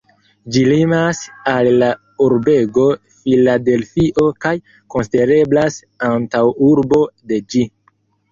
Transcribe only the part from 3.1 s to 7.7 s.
Filadelfio kaj konsidereblas antaŭurbo de ĝi.